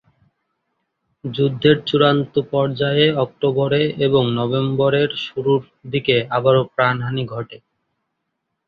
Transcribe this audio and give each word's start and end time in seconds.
যুদ্ধের 1.23 1.77
চূড়ান্ত 1.85 2.33
পর্যায়ে 2.51 3.05
অক্টোবরে 3.17 3.81
এবং 4.05 4.23
নভেম্বরের 4.37 5.09
শুরুর 5.25 5.61
দিকে 5.89 6.15
আবারো 6.37 6.61
প্রাণহানি 6.75 7.23
ঘটে। 7.27 7.57